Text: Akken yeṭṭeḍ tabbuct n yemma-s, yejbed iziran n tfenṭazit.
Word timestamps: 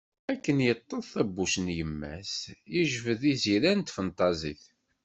Akken 0.31 0.57
yeṭṭeḍ 0.65 1.03
tabbuct 1.11 1.57
n 1.65 1.67
yemma-s, 1.77 2.35
yejbed 2.73 3.21
iziran 3.33 3.79
n 3.83 3.85
tfenṭazit. 3.87 4.63